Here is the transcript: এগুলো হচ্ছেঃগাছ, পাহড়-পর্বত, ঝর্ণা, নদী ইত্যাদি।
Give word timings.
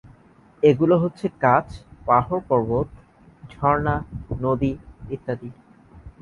এগুলো 0.63 0.95
হচ্ছেঃগাছ, 1.03 1.67
পাহড়-পর্বত, 2.05 2.87
ঝর্ণা, 3.51 3.95
নদী 4.41 4.71
ইত্যাদি। 5.09 5.49